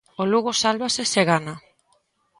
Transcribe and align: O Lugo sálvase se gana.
O 0.21 0.23
Lugo 0.31 0.51
sálvase 0.63 1.03
se 1.13 1.21
gana. 1.31 1.55